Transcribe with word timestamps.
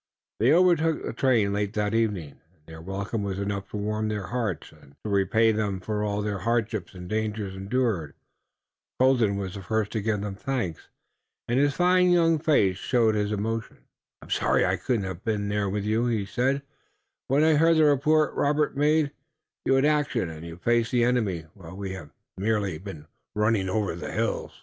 They 0.39 0.51
overtook 0.51 1.03
the 1.03 1.13
train 1.13 1.53
late 1.53 1.73
that 1.73 1.93
evening 1.93 2.41
and 2.55 2.65
their 2.65 2.81
welcome 2.81 3.21
was 3.21 3.37
enough 3.37 3.69
to 3.69 3.77
warm 3.77 4.07
their 4.07 4.25
hearts 4.33 4.71
and 4.71 4.95
to 5.03 5.09
repay 5.11 5.51
them 5.51 5.79
for 5.79 6.03
all 6.03 6.23
the 6.23 6.39
hardships 6.39 6.95
and 6.95 7.07
dangers 7.07 7.55
endured. 7.55 8.15
Colden 8.99 9.35
was 9.35 9.53
the 9.53 9.61
first 9.61 9.91
to 9.91 10.01
give 10.01 10.21
them 10.21 10.33
thanks, 10.33 10.87
and 11.47 11.59
his 11.59 11.75
fine 11.75 12.09
young 12.09 12.39
face 12.39 12.77
showed 12.77 13.13
his 13.13 13.31
emotion. 13.31 13.77
"I'm 14.23 14.31
sorry 14.31 14.65
I 14.65 14.75
couldn't 14.77 15.03
have 15.05 15.23
been 15.23 15.43
back 15.47 15.55
there 15.55 15.69
with 15.69 15.83
you," 15.85 16.07
he 16.07 16.25
said, 16.25 16.63
when 17.27 17.43
he 17.43 17.53
heard 17.53 17.77
the 17.77 17.85
report 17.85 18.33
Robert 18.33 18.75
made; 18.75 19.11
"you 19.65 19.75
had 19.75 19.85
action, 19.85 20.31
and 20.31 20.43
you 20.43 20.57
faced 20.57 20.91
the 20.91 21.03
enemy, 21.03 21.45
while 21.53 21.75
we 21.77 21.91
have 21.91 22.09
merely 22.39 22.79
been 22.79 23.05
running 23.35 23.69
over 23.69 23.93
the 23.93 24.11
hills." 24.11 24.59